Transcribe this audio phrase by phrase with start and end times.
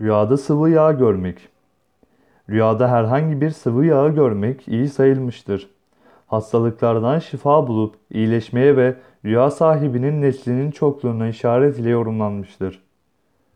[0.00, 1.48] Rüyada sıvı yağ görmek.
[2.50, 5.70] Rüyada herhangi bir sıvı yağı görmek iyi sayılmıştır.
[6.26, 12.82] Hastalıklardan şifa bulup iyileşmeye ve rüya sahibinin neslinin çokluğuna işaret ile yorumlanmıştır.